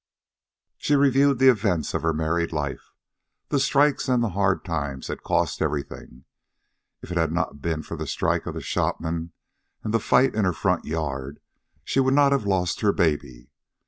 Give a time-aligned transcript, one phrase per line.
[0.79, 2.89] She reviewed the events of her married life.
[3.49, 6.25] The strikes and the hard times had caused everything.
[7.03, 9.31] If it had not been for the strike of the shopmen
[9.83, 11.39] and the fight in her front yard,
[11.83, 13.51] she would not have lost her baby.